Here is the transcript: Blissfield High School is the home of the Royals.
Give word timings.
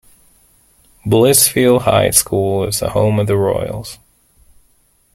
Blissfield 1.05 1.81
High 1.83 2.09
School 2.09 2.63
is 2.63 2.79
the 2.79 2.89
home 2.89 3.19
of 3.19 3.27
the 3.27 3.37
Royals. 3.37 3.99